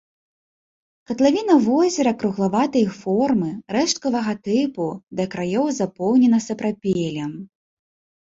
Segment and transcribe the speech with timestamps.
[1.09, 4.87] Катлавіна возера круглаватай формы, рэшткавага тыпу,
[5.21, 7.31] да краёў запоўнена сапрапелем.